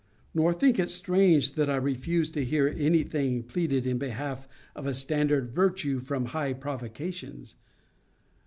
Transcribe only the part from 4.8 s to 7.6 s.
a standard virtue from high provocations.